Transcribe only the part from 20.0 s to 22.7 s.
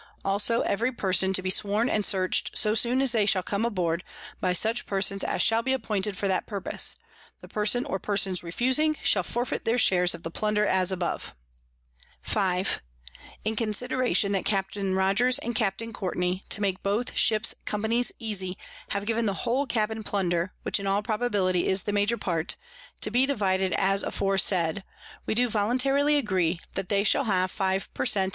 Plunder (which in all probability is the major part)